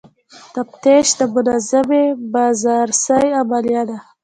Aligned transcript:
تفتیش 0.55 1.07
د 1.19 1.21
منظمې 1.41 2.03
بازرسۍ 2.33 3.27
عملیه 3.39 3.83
ده. 3.89 3.97